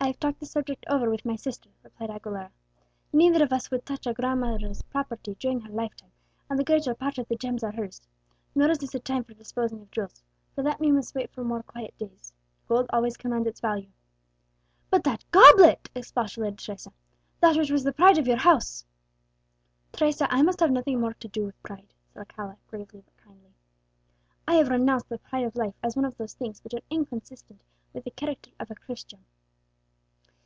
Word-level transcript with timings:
"I 0.00 0.08
have 0.08 0.18
talked 0.20 0.40
the 0.40 0.44
subject 0.46 0.84
over 0.90 1.08
with 1.08 1.24
my 1.24 1.34
sister," 1.36 1.70
replied 1.84 2.10
Aguilera; 2.10 2.50
"neither 3.12 3.42
of 3.44 3.52
us 3.54 3.70
would 3.70 3.86
touch 3.86 4.06
our 4.08 4.12
grandmother's 4.12 4.82
property 4.82 5.34
during 5.36 5.60
her 5.60 5.72
lifetime, 5.72 6.10
and 6.50 6.58
the 6.58 6.64
greater 6.64 6.94
part 6.96 7.16
of 7.16 7.26
the 7.28 7.36
gems 7.36 7.62
are 7.64 7.70
hers. 7.72 8.02
Nor 8.56 8.68
is 8.70 8.78
this 8.78 8.94
a 8.96 8.98
time 8.98 9.22
for 9.24 9.32
disposing 9.34 9.80
of 9.80 9.90
jewels; 9.92 10.22
for 10.54 10.62
that 10.62 10.78
we 10.80 10.90
must 10.92 11.14
wait 11.14 11.30
for 11.32 11.42
more 11.44 11.62
quiet 11.62 11.96
days. 11.96 12.32
Gold 12.68 12.86
always 12.92 13.16
commands 13.16 13.46
its 13.48 13.60
value." 13.60 13.88
"But 14.90 15.04
that 15.04 15.24
goblet," 15.30 15.88
expostulated 15.94 16.58
Teresa 16.58 16.92
"that 17.40 17.56
which 17.56 17.70
was 17.70 17.82
the 17.84 17.92
pride 17.92 18.18
of 18.18 18.26
your 18.26 18.36
house!" 18.36 18.84
"Teresa, 19.92 20.26
I 20.28 20.42
must 20.42 20.60
have 20.60 20.70
nothing 20.72 21.00
more 21.00 21.14
to 21.14 21.28
do 21.28 21.44
with 21.46 21.62
pride," 21.62 21.94
said 22.12 22.18
Alcala 22.18 22.58
gravely 22.66 23.00
but 23.06 23.16
kindly. 23.16 23.54
"I 24.48 24.56
have 24.56 24.68
renounced 24.70 25.08
the 25.08 25.16
pride 25.18 25.44
of 25.44 25.56
life 25.56 25.76
as 25.84 25.96
one 25.96 26.04
of 26.04 26.16
those 26.18 26.34
things 26.34 26.62
which 26.62 26.74
are 26.74 26.84
inconsistent 26.90 27.62
with 27.94 28.04
the 28.04 28.10
character 28.10 28.50
of 28.60 28.70
a 28.72 28.74
Christian." 28.74 29.24